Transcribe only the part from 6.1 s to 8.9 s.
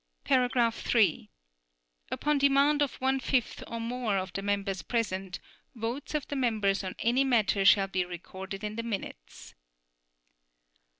of the members on any matter shall be recorded in the